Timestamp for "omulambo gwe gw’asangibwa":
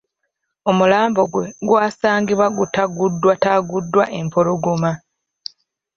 0.69-2.47